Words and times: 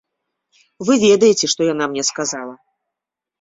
Вы 0.87 0.93
ведаеце, 1.07 1.45
што 1.53 1.61
яна 1.73 1.83
мне 1.93 2.03
сказала. 2.11 2.53